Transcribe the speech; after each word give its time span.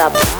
WhatsApp. 0.00 0.39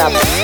mantap 0.00 0.40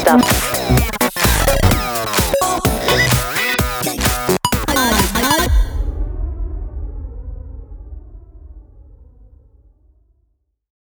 Stop. 0.00 0.47